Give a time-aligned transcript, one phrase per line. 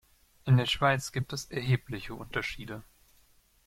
[0.45, 2.81] In der Schweiz gibt es erhebliche Unterschiede.